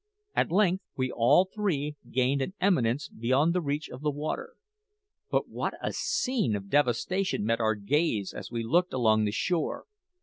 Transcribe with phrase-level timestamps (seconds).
[0.35, 4.55] At length we all three gained an eminence beyond the reach of the water.
[5.29, 9.85] But what a scene of devastation met our gaze as we looked along the shore!